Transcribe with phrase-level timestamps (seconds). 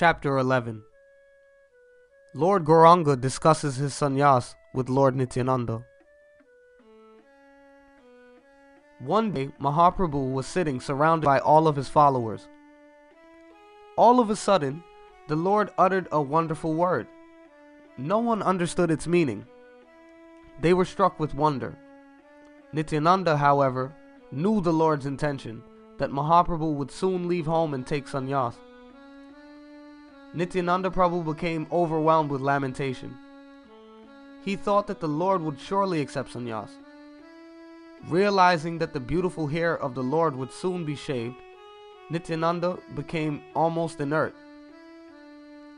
[0.00, 0.82] Chapter 11
[2.32, 5.84] Lord Gauranga discusses his sannyas with Lord Nityananda.
[9.00, 12.48] One day, Mahaprabhu was sitting surrounded by all of his followers.
[13.98, 14.82] All of a sudden,
[15.28, 17.06] the Lord uttered a wonderful word.
[17.98, 19.44] No one understood its meaning.
[20.62, 21.76] They were struck with wonder.
[22.72, 23.94] Nityananda, however,
[24.32, 25.62] knew the Lord's intention
[25.98, 28.54] that Mahaprabhu would soon leave home and take sannyas.
[30.32, 33.16] Nityananda Prabhu became overwhelmed with lamentation.
[34.44, 36.70] He thought that the Lord would surely accept sannyas.
[38.08, 41.36] Realizing that the beautiful hair of the Lord would soon be shaved,
[42.10, 44.34] Nityananda became almost inert.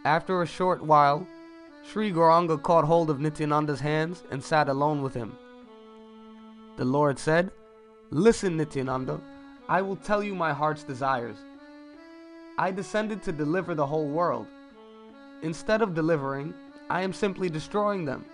[0.05, 1.27] After a short while,
[1.83, 5.37] Sri Gauranga caught hold of Nityananda's hands and sat alone with him.
[6.77, 7.51] The Lord said,
[8.11, 9.21] Listen, Nityananda,
[9.69, 11.39] I will tell you my heart's desires.
[12.59, 14.47] I descended to deliver the whole world.
[15.43, 16.55] Instead of delivering,
[16.91, 18.25] I am simply destroying them.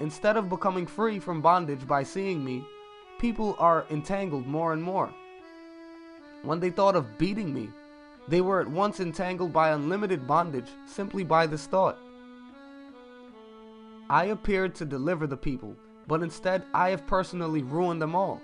[0.00, 2.64] Instead of becoming free from bondage by seeing me,
[3.18, 5.12] people are entangled more and more.
[6.42, 7.70] When they thought of beating me,
[8.28, 11.98] they were at once entangled by unlimited bondage simply by this thought.
[14.08, 15.74] I appeared to deliver the people,
[16.06, 18.40] but instead I have personally ruined them all.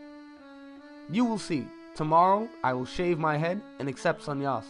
[1.10, 4.64] You will see, tomorrow I will shave my head and accept sannyas.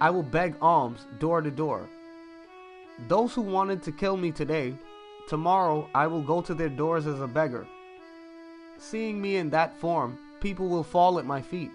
[0.00, 1.88] I will beg alms door to door.
[3.08, 4.74] Those who wanted to kill me today,
[5.28, 7.66] tomorrow I will go to their doors as a beggar.
[8.78, 11.70] Seeing me in that form, people will fall at my feet.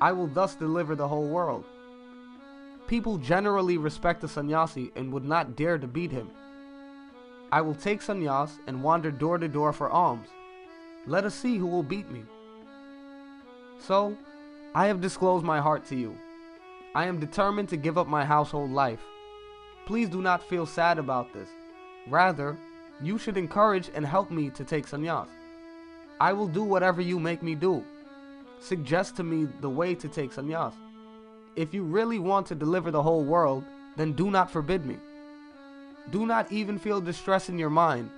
[0.00, 1.64] I will thus deliver the whole world.
[2.86, 6.30] People generally respect a sannyasi and would not dare to beat him.
[7.50, 10.28] I will take sannyas and wander door to door for alms.
[11.06, 12.22] Let us see who will beat me.
[13.80, 14.16] So,
[14.74, 16.16] I have disclosed my heart to you.
[16.96, 19.04] I am determined to give up my household life.
[19.84, 21.50] Please do not feel sad about this.
[22.08, 22.56] Rather,
[23.02, 25.28] you should encourage and help me to take sannyas.
[26.22, 27.84] I will do whatever you make me do.
[28.60, 30.72] Suggest to me the way to take sannyas.
[31.54, 33.64] If you really want to deliver the whole world,
[33.98, 34.96] then do not forbid me.
[36.10, 38.08] Do not even feel distress in your mind,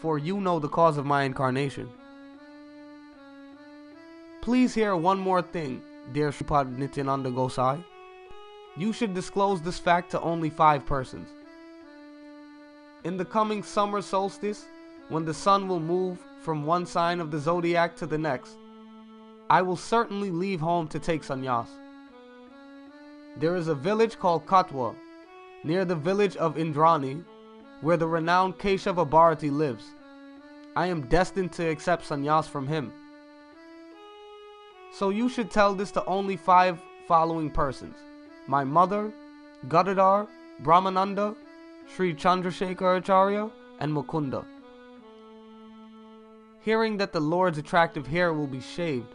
[0.00, 1.88] for you know the cause of my incarnation.
[4.42, 5.80] Please hear one more thing,
[6.12, 7.84] dear Sripad Nityananda Gosai.
[8.78, 11.30] You should disclose this fact to only five persons.
[13.04, 14.66] In the coming summer solstice,
[15.08, 18.58] when the sun will move from one sign of the zodiac to the next,
[19.48, 21.68] I will certainly leave home to take sannyas.
[23.38, 24.94] There is a village called Katwa,
[25.64, 27.24] near the village of Indrani,
[27.80, 29.84] where the renowned Keshava Bharati lives.
[30.74, 32.92] I am destined to accept sannyas from him.
[34.92, 37.96] So you should tell this to only five following persons
[38.46, 39.12] my mother,
[39.68, 40.28] Gadadhar,
[40.62, 41.34] Brahmananda,
[41.94, 44.44] Sri Chandrasekhar Acharya, and Mukunda.
[46.60, 49.14] Hearing that the Lord's attractive hair will be shaved,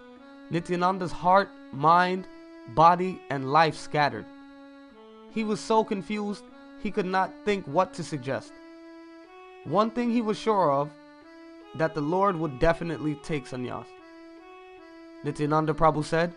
[0.50, 2.28] Nityananda's heart, mind,
[2.76, 4.26] body, and life scattered.
[5.34, 6.44] He was so confused
[6.82, 8.54] he could not think what to suggest.
[9.64, 10.90] One thing he was sure of
[11.76, 13.86] that the Lord would definitely take sannyas.
[15.24, 16.34] Nityananda Prabhu said,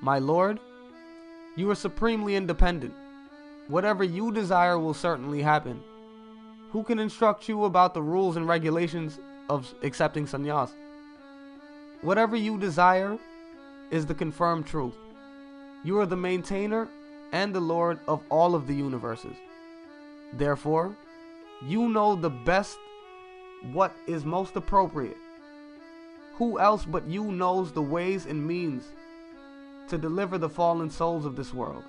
[0.00, 0.60] My Lord,
[1.58, 2.94] you are supremely independent.
[3.66, 5.82] Whatever you desire will certainly happen.
[6.70, 9.18] Who can instruct you about the rules and regulations
[9.50, 10.70] of accepting sannyas?
[12.02, 13.18] Whatever you desire
[13.90, 14.94] is the confirmed truth.
[15.82, 16.88] You are the maintainer
[17.32, 19.36] and the Lord of all of the universes.
[20.34, 20.96] Therefore,
[21.66, 22.78] you know the best
[23.72, 25.16] what is most appropriate.
[26.34, 28.84] Who else but you knows the ways and means
[29.88, 31.84] to deliver the fallen souls of this world.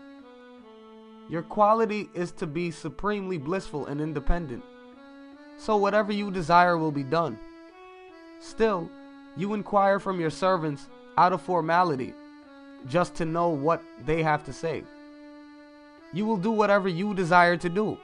[1.29, 4.63] Your quality is to be supremely blissful and independent.
[5.57, 7.37] So whatever you desire will be done.
[8.39, 8.89] Still,
[9.37, 12.13] you inquire from your servants out of formality,
[12.87, 14.83] just to know what they have to say.
[16.13, 17.97] You will do whatever you desire to do.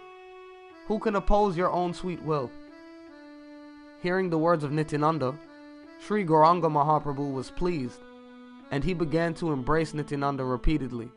[0.88, 2.52] Who can oppose your own sweet will?
[4.04, 5.34] Hearing the words of Nityananda,
[6.00, 8.02] Sri Gauranga Mahaprabhu was pleased
[8.72, 11.10] and he began to embrace Nityananda repeatedly.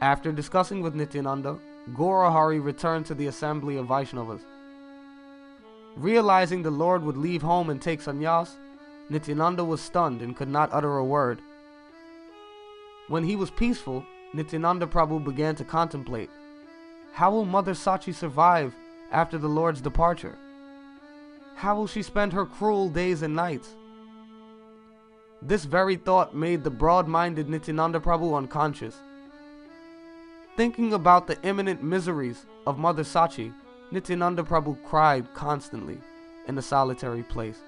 [0.00, 1.58] After discussing with Nityananda,
[1.94, 4.42] Gaurahari returned to the assembly of Vaishnavas.
[5.96, 8.56] Realizing the Lord would leave home and take sannyas,
[9.08, 11.40] Nityananda was stunned and could not utter a word.
[13.08, 16.30] When he was peaceful, Nityananda Prabhu began to contemplate
[17.12, 18.74] how will Mother Sachi survive
[19.10, 20.36] after the Lord's departure?
[21.54, 23.74] How will she spend her cruel days and nights?
[25.42, 28.96] This very thought made the broad minded Nityananda Prabhu unconscious.
[30.56, 33.52] Thinking about the imminent miseries of Mother Sachi,
[33.90, 35.98] Nityananda Prabhu cried constantly
[36.48, 37.58] in a solitary place.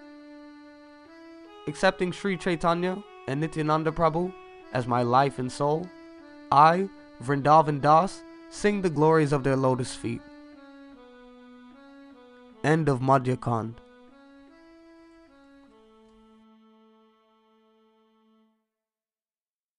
[1.66, 4.32] Accepting Sri Chaitanya and Nityananda Prabhu
[4.72, 5.86] as my life and soul,
[6.50, 6.88] I,
[7.22, 10.22] Vrindavan Das, sing the glories of their lotus feet.
[12.64, 13.74] End of Madhya Kand.